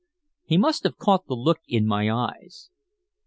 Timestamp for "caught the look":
0.97-1.59